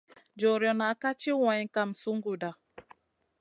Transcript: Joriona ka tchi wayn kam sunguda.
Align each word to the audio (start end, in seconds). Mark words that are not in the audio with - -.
Joriona 0.39 0.87
ka 1.01 1.09
tchi 1.19 1.31
wayn 1.43 1.67
kam 1.75 1.89
sunguda. 2.01 2.49